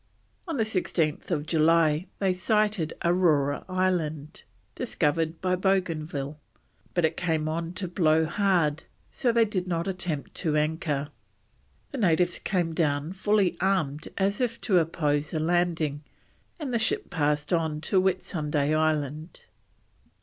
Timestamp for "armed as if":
13.61-14.59